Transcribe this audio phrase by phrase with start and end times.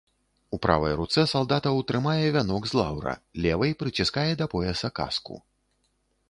[0.55, 3.13] У правай руцэ салдатаў трымае вянок з лаўра,
[3.47, 5.35] левай прыціскае да пояса каску.